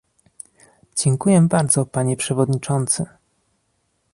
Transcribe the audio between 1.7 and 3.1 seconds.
panie przewodniczący!